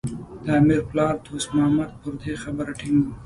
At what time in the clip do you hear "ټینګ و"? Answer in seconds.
2.79-3.13